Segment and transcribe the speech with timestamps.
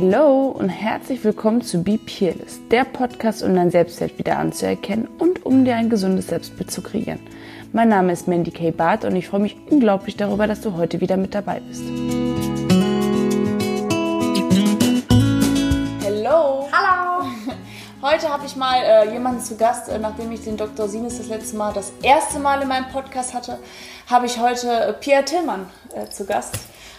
[0.00, 5.44] Hallo und herzlich willkommen zu Be Peerless, der Podcast, um dein Selbstwert wieder anzuerkennen und
[5.44, 7.18] um dir ein gesundes Selbstbild zu kreieren.
[7.72, 8.70] Mein Name ist Mandy K.
[8.70, 11.82] Barth und ich freue mich unglaublich darüber, dass du heute wieder mit dabei bist.
[16.04, 16.68] Hallo!
[16.70, 17.26] Hallo!
[18.00, 20.86] Heute habe ich mal äh, jemanden zu Gast, äh, nachdem ich den Dr.
[20.88, 23.58] Sines das letzte Mal, das erste Mal in meinem Podcast hatte,
[24.06, 26.56] habe ich heute äh, Pia Tillmann äh, zu Gast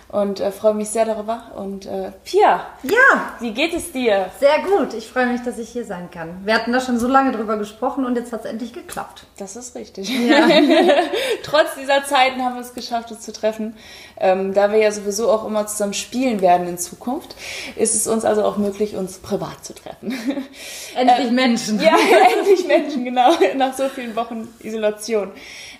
[0.10, 1.52] und äh, freue mich sehr darüber.
[1.55, 4.30] Und äh, Pia, Ja, wie geht es dir?
[4.40, 4.94] sehr gut.
[4.95, 6.41] Ich freue mich, dass ich hier sein kann.
[6.45, 9.26] Wir hatten da schon so lange drüber gesprochen und jetzt hat es endlich geklappt.
[9.38, 10.12] Das ist richtig.
[11.44, 13.76] Trotz dieser Zeiten haben wir es geschafft, uns zu treffen.
[14.20, 17.36] Ähm, da wir ja sowieso auch immer zusammen spielen werden in Zukunft,
[17.76, 20.14] ist es uns also auch möglich, uns privat zu treffen.
[20.95, 21.80] Endlich Menschen.
[21.89, 21.95] Ja,
[22.38, 25.31] endlich Menschen, genau, nach so vielen Wochen Isolation.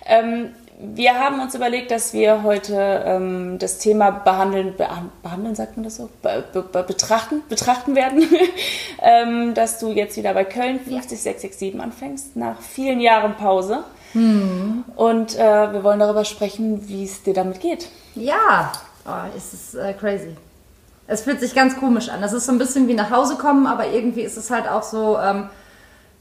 [0.06, 4.88] Ähm, wir haben uns überlegt, dass wir heute ähm, das Thema behandeln, be
[5.22, 8.24] behandeln, sagt man das so, be be betrachten, betrachten werden,
[9.02, 13.84] ähm, dass du jetzt wieder bei Köln 50667 anfängst, nach vielen Jahren Pause.
[14.96, 17.88] Und äh, wir wollen darüber sprechen, wie es dir damit geht.
[18.14, 18.72] Ja,
[19.06, 20.36] oh, es ist äh, crazy.
[21.06, 22.22] Es fühlt sich ganz komisch an.
[22.22, 24.82] Es ist so ein bisschen wie nach Hause kommen, aber irgendwie ist es halt auch
[24.82, 25.48] so ähm,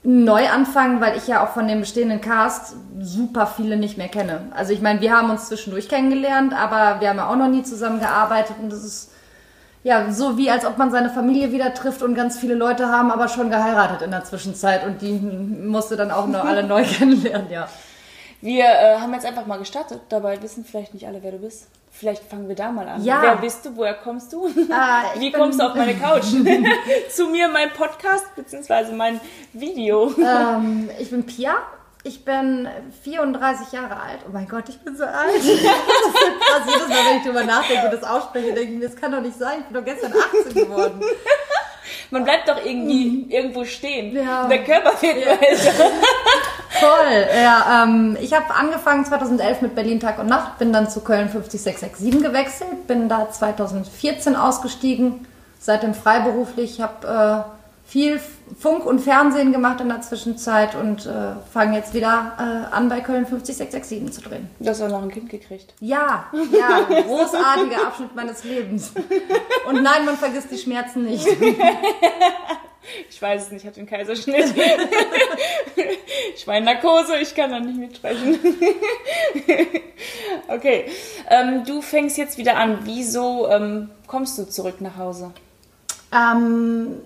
[0.04, 4.48] Neuanfang, weil ich ja auch von dem bestehenden Cast super viele nicht mehr kenne.
[4.56, 7.64] Also ich meine, wir haben uns zwischendurch kennengelernt, aber wir haben ja auch noch nie
[7.64, 9.12] zusammengearbeitet und es ist
[9.84, 13.12] ja so wie als ob man seine Familie wieder trifft und ganz viele Leute haben
[13.12, 17.50] aber schon geheiratet in der Zwischenzeit und die musste dann auch noch alle neu kennenlernen,
[17.50, 17.68] ja.
[18.42, 20.00] Wir äh, haben jetzt einfach mal gestartet.
[20.08, 21.68] Dabei wissen vielleicht nicht alle, wer du bist.
[21.92, 23.04] Vielleicht fangen wir da mal an.
[23.04, 23.22] Ja.
[23.22, 23.76] Wer bist du?
[23.76, 24.48] Woher kommst du?
[24.72, 26.24] Ah, Wie kommst du auf meine Couch?
[27.10, 29.20] Zu mir, mein Podcast, beziehungsweise mein
[29.54, 30.14] Video.
[30.18, 31.56] Ähm, ich bin Pia.
[32.04, 32.68] Ich bin
[33.04, 34.20] 34 Jahre alt.
[34.26, 35.34] Oh mein Gott, ich bin so alt.
[35.36, 36.62] Das ist krass.
[36.66, 39.22] Jedes Mal, wenn ich drüber nachdenke und das ausspreche, denke ich mir, das kann doch
[39.22, 39.60] nicht sein.
[39.60, 41.02] Ich bin doch gestern 18 geworden.
[42.12, 44.14] Man bleibt doch irgendwie irgendwo stehen.
[44.14, 44.28] Mhm.
[44.28, 44.48] Ja.
[44.48, 45.72] Der Körper wird nur älter.
[46.70, 47.28] Voll.
[47.36, 51.30] Ja, ähm, ich habe angefangen 2011 mit Berlin Tag und Nacht, bin dann zu Köln
[51.30, 55.28] 50667 gewechselt, bin da 2014 ausgestiegen,
[55.60, 57.59] seitdem freiberuflich, habe äh,
[57.90, 58.20] viel
[58.60, 63.02] Funk und Fernsehen gemacht in der Zwischenzeit und äh, fange jetzt wieder äh, an bei
[63.02, 64.48] Köln 50667 zu drehen.
[64.60, 65.74] Du hast auch noch ein Kind gekriegt.
[65.80, 68.92] Ja, ja, großartiger Abschnitt meines Lebens.
[69.68, 71.28] Und nein, man vergisst die Schmerzen nicht.
[73.08, 74.56] Ich weiß es nicht, ich hatte einen Kaiserschnitt.
[76.36, 78.40] ich war in Narkose, ich kann da nicht mitsprechen.
[80.48, 80.86] okay,
[81.30, 82.80] ähm, du fängst jetzt wieder an.
[82.86, 85.34] Wieso ähm, kommst du zurück nach Hause?
[86.12, 87.02] Ähm,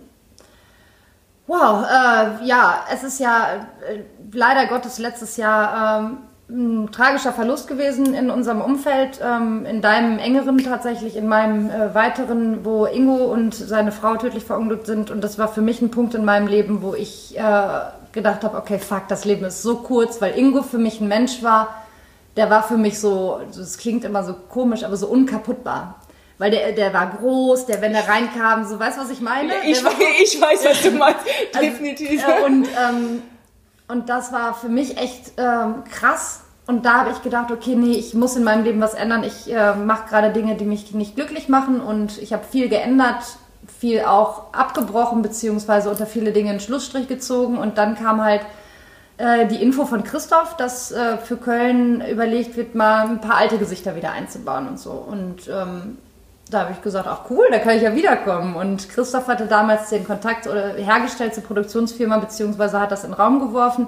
[1.54, 4.00] wow, äh, ja, es ist ja äh,
[4.32, 6.18] leider Gottes letztes Jahr ähm,
[6.50, 11.94] ein tragischer Verlust gewesen in unserem Umfeld, ähm, in deinem engeren tatsächlich, in meinem äh,
[11.94, 15.12] weiteren, wo Ingo und seine Frau tödlich verunglückt sind.
[15.12, 17.42] Und das war für mich ein Punkt in meinem Leben, wo ich äh,
[18.12, 21.44] gedacht habe, okay, fuck, das Leben ist so kurz, weil Ingo für mich ein Mensch
[21.44, 21.70] war,
[22.36, 26.00] der war für mich so, das klingt immer so komisch, aber so unkaputtbar.
[26.40, 29.54] Weil der, der war groß, der, wenn er reinkam, so, weißt du, was ich meine?
[29.66, 30.00] Ich, war- weiß,
[30.34, 31.20] ich weiß, was du meinst.
[31.62, 32.24] Definitiv.
[32.28, 33.22] äh, und, ähm,
[33.88, 36.42] und das war für mich echt ähm, krass.
[36.66, 39.24] Und da habe ich gedacht, okay, nee, ich muss in meinem Leben was ändern.
[39.24, 41.82] Ich äh, mache gerade Dinge, die mich nicht glücklich machen.
[41.82, 43.22] Und ich habe viel geändert,
[43.80, 47.58] viel auch abgebrochen, beziehungsweise unter viele Dinge einen Schlussstrich gezogen.
[47.58, 48.42] Und dann kam halt
[49.18, 53.58] äh, die Info von Christoph, dass äh, für Köln überlegt wird, mal ein paar alte
[53.58, 54.92] Gesichter wieder einzubauen und so.
[54.92, 55.98] Und ähm,
[56.54, 58.56] da habe ich gesagt, ach cool, da kann ich ja wiederkommen.
[58.56, 63.20] Und Christoph hatte damals den Kontakt oder hergestellt zur Produktionsfirma, beziehungsweise hat das in den
[63.20, 63.88] Raum geworfen.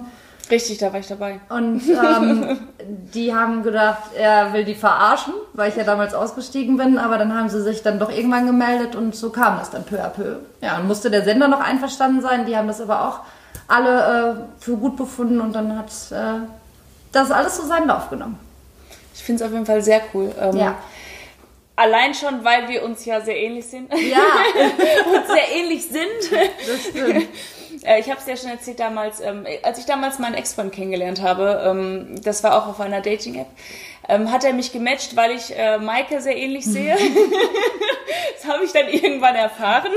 [0.51, 1.39] Richtig, da war ich dabei.
[1.49, 2.57] Und ähm,
[3.13, 6.97] die haben gedacht, er will die verarschen, weil ich ja damals ausgestiegen bin.
[6.99, 9.99] Aber dann haben sie sich dann doch irgendwann gemeldet und so kam das dann peu
[10.03, 10.37] à peu.
[10.61, 12.45] Ja, und musste der Sender noch einverstanden sein.
[12.45, 13.19] Die haben das aber auch
[13.67, 16.45] alle äh, für gut befunden und dann hat äh,
[17.11, 18.37] das alles so seinen Lauf genommen.
[19.15, 20.31] Ich finde es auf jeden Fall sehr cool.
[20.39, 20.75] Ähm, Ja.
[21.75, 23.91] Allein schon, weil wir uns ja sehr ähnlich sind.
[23.93, 24.23] Ja,
[25.13, 26.31] und sehr ähnlich sind.
[26.31, 27.27] das stimmt.
[27.83, 31.21] Äh, Ich habe es ja schon erzählt damals, ähm, als ich damals meinen Ex-Freund kennengelernt
[31.21, 33.47] habe, ähm, das war auch auf einer Dating-App,
[34.07, 36.95] ähm, hat er mich gematcht, weil ich äh, Maike sehr ähnlich sehe.
[38.41, 39.91] das habe ich dann irgendwann erfahren.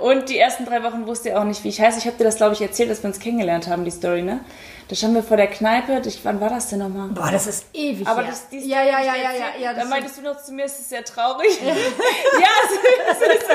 [0.00, 1.98] Und die ersten drei Wochen wusste er auch nicht, wie ich heiße.
[1.98, 4.40] Ich habe dir das, glaube ich, erzählt, dass wir uns kennengelernt haben, die Story, ne?
[4.88, 6.00] Da standen wir vor der Kneipe.
[6.06, 7.08] Ich, wann war das denn nochmal?
[7.08, 8.30] Boah, das ist ewig Aber her.
[8.30, 9.74] das, die ja, ja, ja, ja, ja, ja.
[9.74, 11.58] Dann meintest du noch zu mir, es ist sehr traurig.
[11.64, 13.48] Ja, es ist, es ist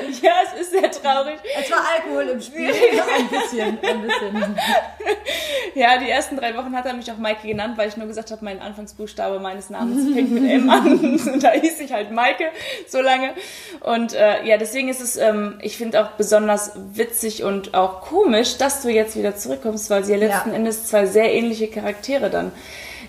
[0.22, 1.38] ja, es ist sehr traurig.
[1.60, 2.68] Es war Alkohol im Spiel.
[3.18, 4.58] ein bisschen, ein bisschen.
[5.74, 8.30] Ja, die ersten drei Wochen hat er mich auch Maike genannt, weil ich nur gesagt
[8.32, 11.40] habe, mein Anfangsbuchstabe meines Namens fängt mit M an.
[11.40, 12.46] da hieß ich halt Maike
[12.88, 13.34] so lange.
[13.80, 18.56] Und äh, ja, deswegen ist es, ähm, ich finde auch besonders witzig und auch komisch,
[18.56, 20.56] dass du jetzt wieder zurückkommst, weil sie ja letzten Ja.
[20.56, 22.50] Endes zwei sehr ähnliche Charaktere dann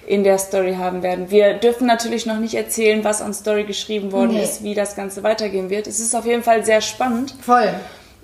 [0.10, 1.30] in der Story haben werden.
[1.30, 4.44] Wir dürfen natürlich noch nicht erzählen, was an Story geschrieben worden Nee.
[4.44, 5.86] ist, wie das Ganze weitergehen wird.
[5.86, 7.70] Es ist auf jeden Fall sehr spannend Voll.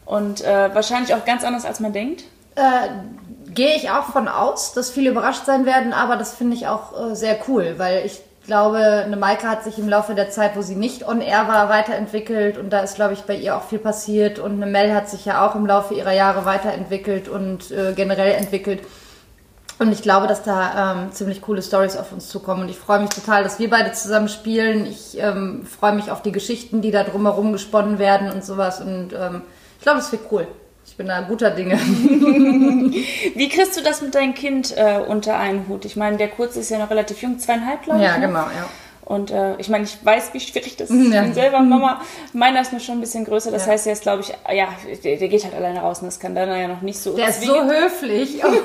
[0.05, 2.23] und äh, wahrscheinlich auch ganz anders, als man denkt.
[2.55, 2.61] Äh,
[3.53, 7.11] Gehe ich auch von aus, dass viele überrascht sein werden, aber das finde ich auch
[7.11, 10.61] äh, sehr cool, weil ich glaube, eine Maike hat sich im Laufe der Zeit, wo
[10.61, 13.79] sie nicht on air war, weiterentwickelt und da ist, glaube ich, bei ihr auch viel
[13.79, 17.93] passiert und eine Mel hat sich ja auch im Laufe ihrer Jahre weiterentwickelt und äh,
[17.95, 18.81] generell entwickelt.
[19.77, 22.61] Und ich glaube, dass da ähm, ziemlich coole Stories auf uns zukommen.
[22.63, 24.85] Und ich freue mich total, dass wir beide zusammen spielen.
[24.85, 28.79] Ich ähm, freue mich auf die Geschichten, die da drumherum gesponnen werden und sowas.
[28.79, 29.41] Und ähm,
[29.77, 30.47] ich glaube, es wird cool.
[30.87, 31.77] Ich bin da guter Dinge.
[33.35, 35.83] Wie kriegst du das mit deinem Kind äh, unter einen Hut?
[35.85, 38.05] Ich meine, der Kurze ist ja noch relativ jung, zweieinhalb, glaube ich.
[38.05, 38.27] ja, ne?
[38.27, 38.69] genau, ja.
[39.03, 40.95] Und äh, ich meine, ich weiß, wie schwierig das ist.
[41.07, 41.21] Ich Ja.
[41.21, 42.01] bin selber Mama.
[42.33, 43.51] Meiner ist nur schon ein bisschen größer.
[43.51, 43.73] Das Ja.
[43.73, 44.67] heißt, er ist, glaube ich, ja,
[45.03, 47.15] der, der geht halt alleine raus und das kann dann ja noch nicht so.
[47.15, 48.41] Der ist so höflich.
[48.43, 48.47] Oh.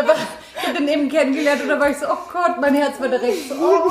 [0.00, 0.14] Da war,
[0.60, 3.08] ich habe den eben kennengelernt und da war ich so, oh Gott, mein Herz war
[3.08, 3.90] direkt so, oh.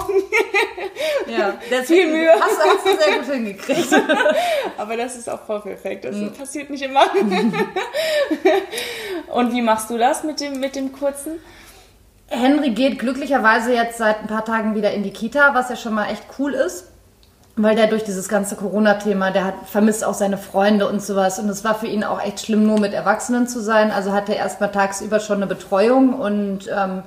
[1.29, 2.31] Ja, ist Viel Mühe.
[2.31, 3.87] Hast, du- hast du sehr gut hingekriegt.
[4.77, 6.05] Aber das ist auch Vorführeffekt.
[6.05, 6.33] Das Mhm.
[6.33, 7.03] passiert nicht immer.
[9.33, 11.39] und wie machst du das mit dem, mit dem Kurzen?
[12.29, 15.93] Henry geht glücklicherweise jetzt seit ein paar Tagen wieder in die Kita, was ja schon
[15.93, 16.85] mal echt cool ist.
[17.59, 21.39] Weil der durch dieses ganze Corona-Thema, der hat vermisst auch seine Freunde und sowas.
[21.39, 23.89] Und es war für ihn auch echt schlimm, nur mit Erwachsenen zu sein.
[23.89, 27.01] Also hat er erstmal tagsüber schon eine Betreuung und ähm,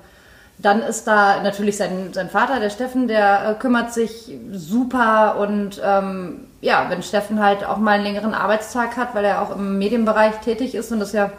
[0.62, 5.80] dann ist da natürlich sein, sein Vater, der Steffen, der äh, kümmert sich super und
[5.84, 9.78] ähm, ja, wenn Steffen halt auch mal einen längeren Arbeitstag hat, weil er auch im
[9.78, 11.32] Medienbereich tätig ist und das ja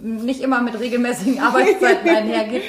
[0.00, 2.62] nicht immer mit regelmäßigen Arbeitszeiten einhergeht,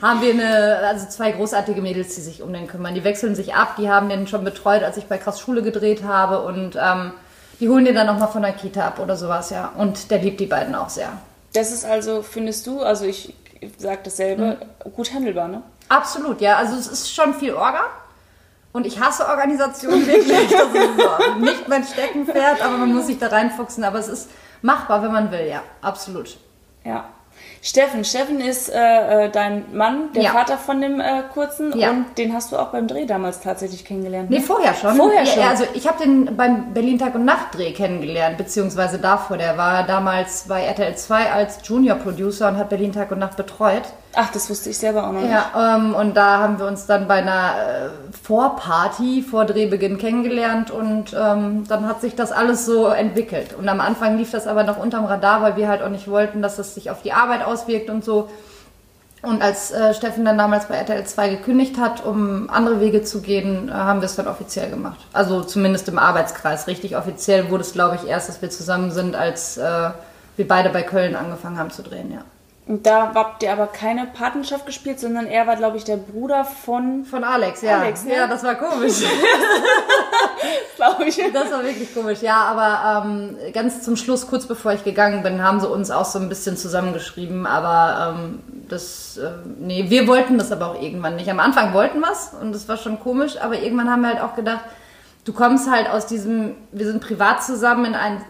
[0.00, 2.94] haben wir eine, also zwei großartige Mädels, die sich um den kümmern.
[2.94, 6.02] Die wechseln sich ab, die haben den schon betreut, als ich bei Krass Schule gedreht
[6.02, 7.12] habe und ähm,
[7.60, 9.70] die holen den dann nochmal von der Kita ab oder sowas, ja.
[9.78, 11.10] Und der liebt die beiden auch sehr.
[11.52, 13.34] Das ist also, findest du, also ich
[13.78, 14.92] sage dasselbe, Mhm.
[14.92, 15.62] gut handelbar, ne?
[15.88, 16.56] Absolut, ja.
[16.56, 17.82] Also es ist schon viel Orga.
[18.72, 20.48] Und ich hasse Organisation wirklich.
[20.50, 23.84] Das ist nicht mein Steckenpferd, aber man muss sich da reinfuchsen.
[23.84, 24.30] Aber es ist
[24.62, 25.62] machbar, wenn man will, ja.
[25.82, 26.38] Absolut.
[26.84, 27.04] Ja.
[27.64, 30.30] Steffen, Steffen ist äh, äh, dein Mann, der Ja.
[30.32, 31.90] Vater von dem äh, Kurzen Ja.
[31.90, 34.30] und den hast du auch beim Dreh damals tatsächlich kennengelernt.
[34.30, 34.42] Nee, ne?
[34.42, 34.96] vorher schon.
[34.96, 35.42] Vorher ja, schon.
[35.44, 39.36] Also ich habe den beim Berlin Tag und Nacht Dreh kennengelernt, beziehungsweise davor.
[39.36, 43.36] Der war damals bei RTL 2 als Junior Producer und hat Berlin Tag und Nacht
[43.36, 43.84] betreut.
[44.14, 45.30] Ach, das wusste ich selber auch noch nicht.
[45.30, 50.70] Ja, ähm, und da haben wir uns dann bei einer äh, Vorparty vor Drehbeginn kennengelernt
[50.70, 53.52] und ähm, dann hat sich das alles so entwickelt.
[53.52, 56.40] Und am Anfang lief das aber noch unterm Radar, weil wir halt auch nicht wollten,
[56.40, 58.28] dass das sich auf die Arbeit auswirkt und so.
[59.22, 63.22] Und als äh, Steffen dann damals bei RTL 2 gekündigt hat, um andere Wege zu
[63.22, 65.00] gehen, äh, haben wir es dann offiziell gemacht.
[65.12, 66.68] Also zumindest im Arbeitskreis.
[66.68, 69.90] Richtig offiziell wurde es, glaube ich, erst, dass wir zusammen sind, als äh,
[70.36, 72.22] wir beide bei Köln angefangen haben zu drehen, ja.
[72.66, 76.44] Und da habt ihr aber keine Patenschaft gespielt, sondern er war, glaube ich, der Bruder
[76.44, 77.80] von, Von Alex, ja.
[77.80, 78.14] Alex, ne?
[78.14, 79.02] Ja, das war komisch.
[80.76, 81.20] glaube ich.
[81.32, 85.42] Das war wirklich komisch, ja, aber ähm, ganz zum Schluss, kurz bevor ich gegangen bin,
[85.42, 90.38] haben sie uns auch so ein bisschen zusammengeschrieben, aber ähm, das, äh, nee, wir wollten
[90.38, 91.30] das aber auch irgendwann nicht.
[91.30, 94.20] Am Anfang wollten wir es und das war schon komisch, aber irgendwann haben wir halt
[94.20, 94.64] auch gedacht,
[95.24, 98.24] du kommst halt aus diesem, wir sind privat zusammen in ein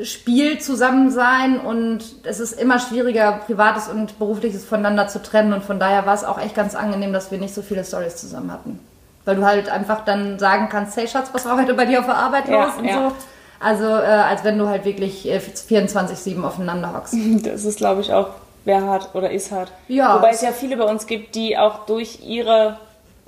[0.00, 5.64] Spiel zusammen sein und es ist immer schwieriger, Privates und Berufliches voneinander zu trennen und
[5.64, 8.52] von daher war es auch echt ganz angenehm, dass wir nicht so viele Stories zusammen
[8.52, 8.78] hatten.
[9.24, 12.06] Weil du halt einfach dann sagen kannst, hey Schatz, was war heute bei dir auf
[12.06, 13.08] der Arbeit Ja, los und ja.
[13.10, 13.16] so.
[13.60, 17.14] Also äh, als wenn du halt wirklich äh, 24-7 aufeinander hockst.
[17.42, 18.28] Das ist, glaube ich, auch
[18.64, 19.72] wäre hart oder ist hart.
[19.88, 20.16] Ja.
[20.16, 22.78] Wobei es ja viele bei uns gibt, die auch durch ihre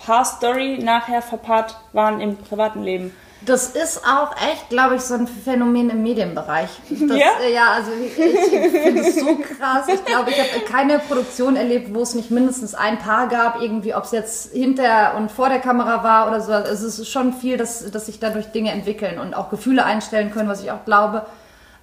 [0.04, 3.14] Paar-Story nachher verpaart waren im privaten Leben.
[3.42, 6.68] Das ist auch echt, glaube ich, so ein Phänomen im Medienbereich.
[6.90, 7.28] Das, Ja?
[7.42, 9.86] äh, ja, also ich, ich finde es so krass.
[9.88, 13.94] Ich glaube, ich habe keine Produktion erlebt, wo es nicht mindestens ein Paar gab, irgendwie,
[13.94, 16.52] ob es jetzt hinter und vor der Kamera war oder so.
[16.52, 20.30] Also es ist schon viel, dass, dass sich dadurch Dinge entwickeln und auch Gefühle einstellen
[20.32, 21.24] können, was ich auch glaube.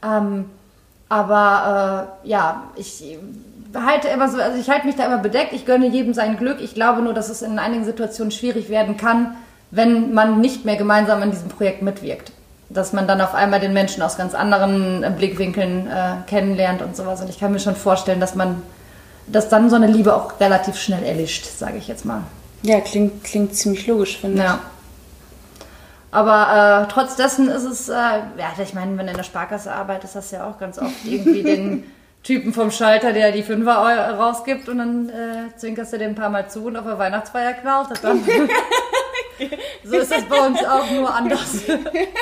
[0.05, 0.51] Ähm,
[1.09, 3.17] aber äh, ja, ich
[3.85, 6.61] halte immer so, also ich halte mich da immer bedeckt, ich gönne jedem sein Glück.
[6.61, 9.35] Ich glaube nur, dass es in einigen Situationen schwierig werden kann,
[9.71, 12.31] wenn man nicht mehr gemeinsam an diesem Projekt mitwirkt.
[12.69, 16.95] Dass man dann auf einmal den Menschen aus ganz anderen äh, Blickwinkeln äh, kennenlernt und
[16.95, 17.21] sowas.
[17.21, 18.61] Und ich kann mir schon vorstellen, dass man,
[19.27, 22.23] dass dann so eine Liebe auch relativ schnell erlischt, sage ich jetzt mal.
[22.63, 24.43] Ja, klingt, klingt ziemlich logisch, finde ich.
[24.43, 24.59] Ja.
[26.11, 29.71] Aber äh, trotz dessen ist es, äh, ja, ich meine, wenn du in der Sparkasse
[29.71, 31.83] arbeitest, hast du ja auch ganz oft irgendwie den
[32.27, 36.27] Typen vom Schalter, der die Fünfer rausgibt und dann äh, zwinkerst du den ein paar
[36.29, 38.21] Mal zu und auf der Weihnachtsfeier knallt das dann.
[39.85, 41.61] so ist das bei uns auch nur anders.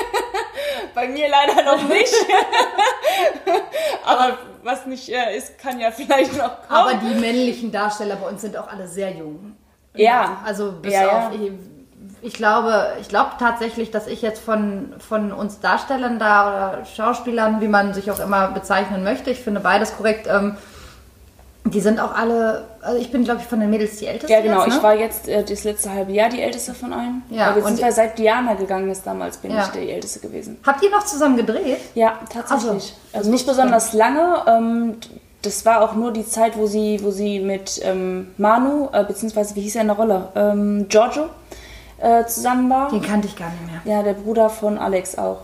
[0.93, 2.13] bei mir leider noch nicht.
[4.05, 6.69] Aber was nicht äh, ist, kann ja vielleicht noch kommen.
[6.69, 9.57] Aber die männlichen Darsteller bei uns sind auch alle sehr jung.
[9.95, 10.39] Ja.
[10.45, 11.49] Also bis Ja, auf, ja.
[12.21, 16.47] Ich glaube, ich glaube tatsächlich, dass ich jetzt von, von uns Darstellern da
[16.77, 20.55] oder Schauspielern, wie man sich auch immer bezeichnen möchte, ich finde beides korrekt, ähm,
[21.67, 24.41] die sind auch alle, also ich bin glaube ich von den Mädels die älteste Ja,
[24.41, 24.59] genau.
[24.59, 24.75] jetzt, ne?
[24.77, 27.23] Ich war jetzt äh, das letzte halbe Jahr die älteste von allen.
[27.31, 29.63] Ja, Aber und- beziehungsweise seit Diana gegangen ist damals, bin Ja.
[29.63, 30.59] ich die älteste gewesen.
[30.65, 31.79] Habt ihr noch zusammen gedreht?
[31.95, 32.93] Ja, tatsächlich.
[33.11, 34.43] So, also nicht besonders lange.
[34.47, 34.97] Ähm,
[35.41, 39.55] das war auch nur die Zeit, wo sie, wo sie mit ähm, Manu, äh, beziehungsweise
[39.55, 40.27] wie hieß er in der Rolle?
[40.35, 41.25] Ähm, Giorgio
[41.97, 42.89] äh, zusammen war.
[42.89, 43.95] Den kannte ich gar nicht mehr.
[43.95, 45.41] Ja, der Bruder von Alex auch.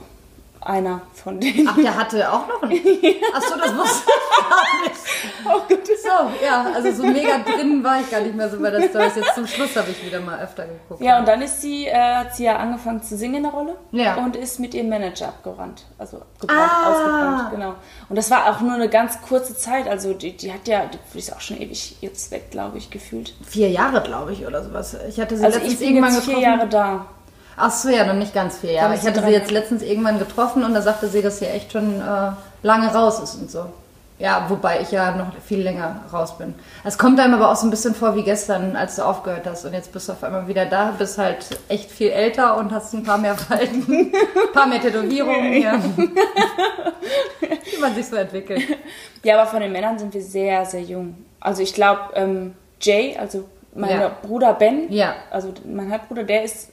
[0.63, 1.67] Einer von denen.
[1.67, 2.73] Ach, der hatte auch noch einen.
[3.33, 5.01] Ach so, das wusste ich gar nicht.
[5.45, 5.87] Oh Gott.
[5.87, 9.05] So, ja, also so mega drin war ich gar nicht mehr so bei der Story.
[9.15, 11.01] Jetzt zum Schluss habe ich wieder mal öfter geguckt.
[11.01, 13.75] Ja, und dann ist sie, äh, hat sie ja angefangen zu singen in der Rolle
[13.91, 14.15] Ja.
[14.17, 15.85] und ist mit ihrem Manager abgerannt.
[15.97, 16.91] Also gebrannt, Ah.
[16.91, 17.73] ausgebrannt, genau.
[18.09, 19.87] Und das war auch nur eine ganz kurze Zeit.
[19.87, 23.33] Also die, die hat ja, die ist auch schon ewig jetzt weg, glaube ich, gefühlt.
[23.47, 24.95] Vier Jahre, glaube ich, oder sowas.
[25.09, 26.59] Ich hatte sie Also letztens ich bin irgendwann jetzt vier getroffen.
[26.59, 27.05] Jahre da.
[27.57, 28.89] Ach so, ja, noch nicht ganz vier Jahre.
[28.91, 31.71] Dann Ich hatte sie jetzt letztens irgendwann getroffen und da sagte sie, dass sie echt
[31.71, 32.31] schon äh,
[32.63, 33.65] lange raus ist und so.
[34.19, 36.53] Ja, wobei ich ja noch viel länger raus bin.
[36.83, 39.65] Es kommt einem aber auch so ein bisschen vor wie gestern, als du aufgehört hast
[39.65, 41.37] und jetzt bist du auf einmal wieder da, bist halt
[41.69, 44.11] echt viel älter und hast ein paar mehr Falten, ein
[44.53, 45.73] paar mehr Tätowierungen, ja.
[47.65, 48.61] wie man sich so entwickelt.
[49.23, 51.15] Ja, aber von den Männern sind wir sehr, sehr jung.
[51.39, 54.11] Also ich glaube, ähm, Jay, also mein Ja.
[54.21, 55.13] Bruder Ben, Ja.
[55.31, 56.69] also mein Halbbruder, der ist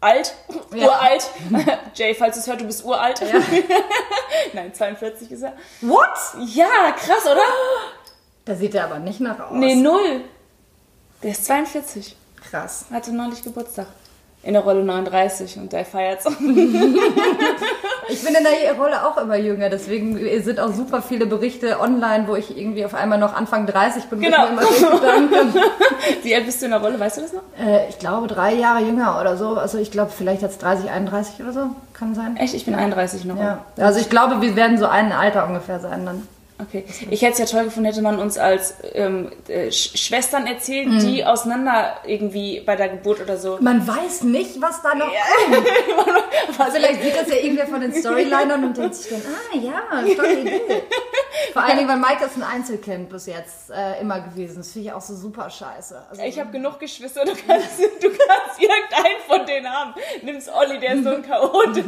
[0.00, 0.34] alt,
[0.74, 0.86] Ja.
[0.86, 1.30] uralt.
[1.94, 3.20] Jay, falls du es hört, du bist uralt.
[3.20, 3.38] Ja.
[4.52, 5.54] Nein, 42 ist er.
[5.80, 6.08] What?
[6.54, 7.42] Ja, krass, oder?
[8.44, 9.52] Da sieht er aber nicht nach aus.
[9.52, 10.22] Nee, null.
[11.22, 12.14] Der ist 42.
[12.50, 12.84] Krass.
[12.92, 13.86] Hatte neulich Geburtstag.
[14.42, 16.24] In der Rolle 39 und der feiert's.
[18.08, 22.28] Ich bin in der Rolle auch immer jünger, deswegen sind auch super viele Berichte online,
[22.28, 24.20] wo ich irgendwie auf einmal noch Anfang 30 bin.
[24.20, 24.46] Genau.
[26.22, 27.00] Wie alt bist du in der Rolle?
[27.00, 27.42] Weißt du das noch?
[27.60, 29.56] äh, ich glaube drei Jahre jünger oder so.
[29.56, 31.60] Also ich glaube vielleicht jetzt 30, 31 oder so.
[31.92, 32.36] Kann sein.
[32.36, 32.54] Echt?
[32.54, 33.38] Ich bin 31 noch.
[33.38, 33.64] Ja.
[33.78, 36.28] Also ich glaube, wir werden so ein Alter ungefähr sein dann.
[36.58, 36.84] Okay.
[37.10, 40.88] Ich hätte es ja toll gefunden, hätte man uns als ähm, äh, Sch Schwestern erzählt,
[40.88, 40.98] Mhm.
[41.00, 43.58] die auseinander irgendwie bei der Geburt oder so.
[43.60, 45.66] Man weiß nicht, was da noch kommt.
[46.72, 50.10] Vielleicht sieht das ja irgendwer von den Storylinern und denkt sich dann, ah ja, eine
[50.12, 50.82] Idee.
[51.52, 54.56] Vor allen Dingen, weil Mike ist ein Einzelkind bis jetzt äh, immer gewesen.
[54.58, 56.06] Das finde ich auch so super scheiße.
[56.08, 59.94] Also, Ich habe genug Geschwister, du kannst, du kannst irgendeinen von denen haben.
[60.22, 61.76] Nimm's Olli, der ist so ein Chaot.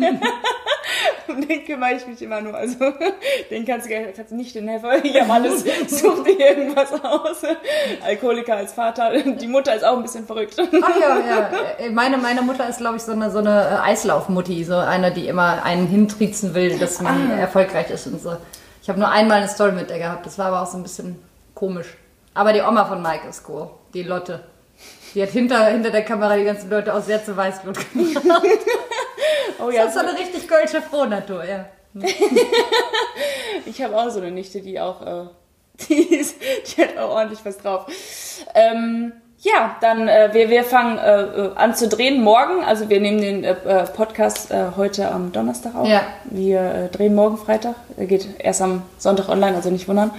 [1.28, 2.54] um den kümmere ich mich immer nur.
[2.54, 2.76] Also,
[3.50, 5.04] den kannst du, kannst du nicht den Helfer.
[5.04, 7.42] Ich habe alles, such dir irgendwas aus.
[8.04, 9.12] Alkoholiker als Vater.
[9.22, 10.56] Die Mutter ist auch ein bisschen verrückt.
[10.58, 11.50] Ach ja, ja.
[11.78, 15.12] Äh, Meine, meine Mutter ist, glaube ich, so eine, so eine äh, Eislaufmutti, so eine,
[15.12, 18.36] die immer einen hintriezen will, dass man erfolgreich ist und so.
[18.82, 20.82] Ich habe nur einmal eine Story mit der gehabt, das war aber auch so ein
[20.82, 21.18] bisschen
[21.54, 21.96] komisch.
[22.34, 24.40] Aber die Oma von Mike ist cool, die Lotte.
[25.14, 28.24] Die hat hinter, hinter der Kamera die ganzen Leute aus sehr zu Weißblut gemacht.
[29.60, 31.66] Oh Das ist so eine richtig kölsche Frohnatur, ja.
[33.66, 35.26] Ich habe auch so eine Nichte, die auch, äh,
[35.88, 37.86] die, ist, die hat auch ordentlich was drauf.
[38.54, 42.64] Ähm, ja, dann äh, wir, wir fangen äh, äh, an zu drehen morgen.
[42.64, 45.86] Also wir nehmen den äh, äh, Podcast äh, heute am Donnerstag auf.
[45.86, 46.02] Ja.
[46.24, 47.76] Wir äh, drehen morgen Freitag.
[47.96, 50.10] Er geht erst am Sonntag online, also nicht wundern.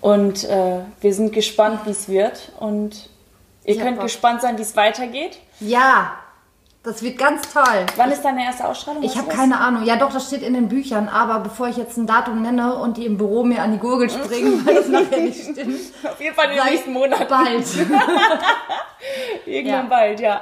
[0.00, 2.52] Und äh, wir sind gespannt, wie es wird.
[2.58, 3.10] Und
[3.64, 5.38] ihr Ich könnt gespannt sein, wie es weitergeht.
[5.60, 6.12] Ja,
[6.84, 7.86] das wird ganz toll.
[7.96, 9.02] Wann ist deine erste Ausstrahlung?
[9.02, 9.84] Ich habe keine Ahnung.
[9.84, 11.08] Ja, doch, das steht in den Büchern.
[11.08, 14.08] Aber bevor ich jetzt ein Datum nenne und die im Büro mir an die Gurgel
[14.08, 15.80] springen, weil das nachher nicht stimmt.
[16.04, 17.26] Auf jeden Fall in den nächsten Monaten.
[17.28, 17.64] Bald.
[19.46, 19.88] Irgendwann Ja.
[19.88, 20.40] bald, ja.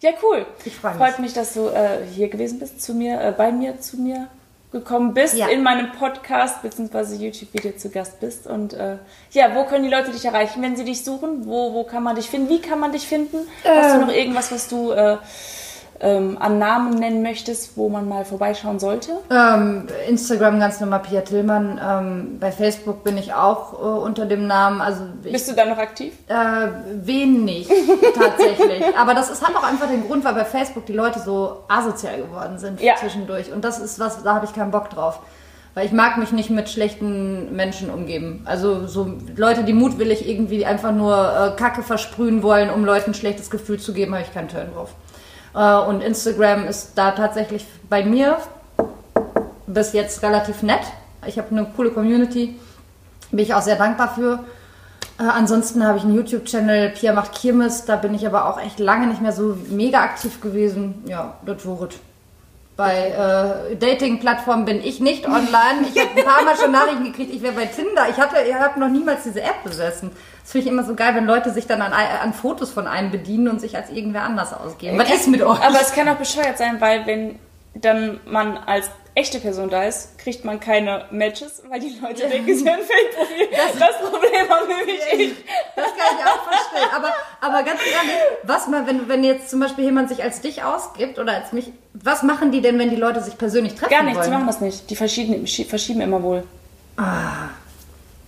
[0.00, 0.46] Ja, cool.
[0.64, 0.98] Ich freu mich.
[0.98, 4.28] Freut mich, dass du äh, hier gewesen bist, zu mir, äh, bei mir, zu mir
[4.70, 5.46] gekommen bist, Ja.
[5.46, 7.14] in meinem Podcast bzw.
[7.14, 8.46] YouTube-Video zu Gast bist.
[8.46, 8.96] Und äh,
[9.30, 11.46] ja, wo können die Leute dich erreichen, wenn sie dich suchen?
[11.46, 12.48] Wo, wo kann man dich finden?
[12.48, 13.46] Wie kann man dich finden?
[13.64, 14.06] Hast du Ähm.
[14.08, 15.16] noch irgendwas, was du äh,
[16.00, 19.12] ähm, an Namen nennen möchtest, wo man mal vorbeischauen sollte?
[19.30, 21.80] Ähm, Instagram ganz normal Pia Tillmann.
[21.82, 24.80] Ähm, bei Facebook bin ich auch äh, unter dem Namen.
[24.80, 26.12] Also ich, Bist du da noch aktiv?
[26.28, 26.34] äh,
[27.06, 27.68] wenig
[28.14, 28.82] tatsächlich.
[28.98, 32.16] Aber das ist, hat auch einfach den Grund, weil bei Facebook die Leute so asozial
[32.18, 32.96] geworden sind Ja.
[32.96, 33.52] zwischendurch.
[33.52, 35.20] Und das ist was, da habe ich keinen Bock drauf.
[35.74, 38.42] Weil ich mag mich nicht mit schlechten Menschen umgeben.
[38.44, 43.14] Also so Leute, die mutwillig irgendwie einfach nur äh, Kacke versprühen wollen, um Leuten ein
[43.14, 44.90] schlechtes Gefühl zu geben, habe ich keinen Turn drauf.
[45.54, 48.38] Äh, und Instagram ist da tatsächlich bei mir
[49.66, 50.82] bis jetzt relativ nett.
[51.26, 52.58] Ich habe eine coole Community,
[53.30, 54.40] bin ich auch sehr dankbar für.
[55.18, 58.78] Äh, ansonsten habe ich einen YouTube-Channel, Pia macht Kirmes, da bin ich aber auch echt
[58.78, 61.04] lange nicht mehr so mega aktiv gewesen.
[61.06, 61.98] Ja, das es.
[62.76, 65.86] Bei äh, Dating-Plattformen bin ich nicht online.
[65.94, 68.08] Ich habe ein paar Mal schon Nachrichten gekriegt, ich wäre bei Tinder.
[68.10, 70.10] Ich hatte, ich habe noch niemals diese App besessen.
[70.42, 73.12] Das finde ich immer so geil, wenn Leute sich dann an, an Fotos von einem
[73.12, 74.98] bedienen und sich als irgendwer anders ausgeben.
[74.98, 75.60] Was ist mit euch?
[75.60, 77.38] Aber es kann auch bescheuert sein, weil wenn
[77.74, 82.56] dann man als echte Person da ist, kriegt man keine Matches, weil die Leute denken,
[82.56, 83.48] sie haben ein Fake-Profil.
[83.50, 85.34] Das, das, Problem habe nämlich ich.
[85.76, 86.88] Das kann ich auch verstehen.
[87.54, 91.20] Aber, ganz ehrlich, was mal, wenn, wenn jetzt zum Beispiel jemand sich als dich ausgibt
[91.20, 94.18] oder als mich, was machen die denn, wenn die Leute sich persönlich treffen Gar nichts,
[94.18, 94.24] wollen?
[94.24, 94.90] sie machen das nicht.
[94.90, 96.42] Die verschieben, verschieben immer wohl.
[96.96, 97.50] Ah.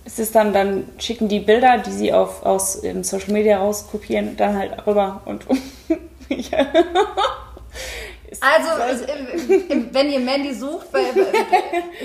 [0.05, 4.57] Es ist dann, dann schicken die Bilder, die sie auf, aus Social Media rauskopieren, dann
[4.57, 5.45] halt rüber und
[6.29, 6.65] ja.
[8.39, 8.69] Also,
[9.91, 11.05] wenn ihr Mandy sucht, weil,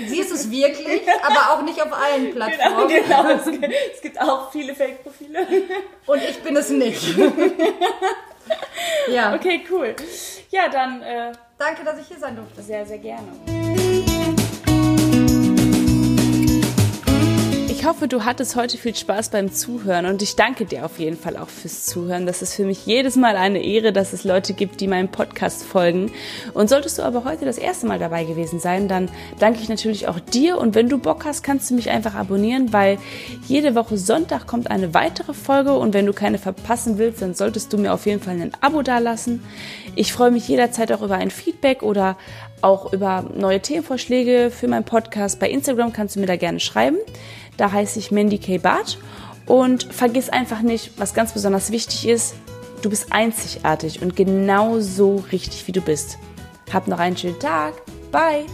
[0.07, 2.87] sie ist es wirklich, aber auch nicht auf allen genau, Plattformen.
[2.87, 3.35] Genau, genau.
[3.35, 5.47] Es, gibt, es gibt auch viele Fake-Profile.
[6.05, 7.15] Und ich bin es nicht.
[9.07, 9.35] ja.
[9.35, 9.95] Okay, cool.
[10.49, 11.01] Ja, dann.
[11.01, 12.61] Äh, Danke, dass ich hier sein durfte.
[12.61, 13.82] Sehr, sehr gerne.
[17.83, 21.17] Ich hoffe, du hattest heute viel Spaß beim Zuhören und ich danke dir auf jeden
[21.17, 22.25] Fall auch fürs Zuhören.
[22.25, 25.65] Das ist für mich jedes Mal eine Ehre, dass es Leute gibt, die meinem Podcast
[25.65, 26.09] folgen.
[26.53, 30.07] Und solltest du aber heute das erste Mal dabei gewesen sein, dann danke ich natürlich
[30.07, 32.99] auch dir und wenn du Bock hast, kannst du mich einfach abonnieren, weil
[33.49, 37.73] jede Woche Sonntag kommt eine weitere Folge und wenn du keine verpassen willst, dann solltest
[37.73, 39.43] du mir auf jeden Fall ein Abo dalassen.
[39.97, 42.15] Ich freue mich jederzeit auch über ein Feedback oder
[42.61, 45.41] auch über neue Themenvorschläge für meinen Podcast.
[45.41, 46.97] Bei Instagram kannst du mir da gerne schreiben.
[47.57, 48.57] Da heiße ich Mandy K.
[48.57, 48.97] Barth.
[49.45, 52.35] Und vergiss einfach nicht, was ganz besonders wichtig ist,
[52.81, 56.17] du bist einzigartig und genau so richtig, wie du bist.
[56.71, 57.73] Hab noch einen schönen Tag.
[58.11, 58.45] Bye!